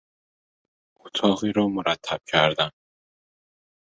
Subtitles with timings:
[0.99, 2.69] اتاقی را مرتب کردن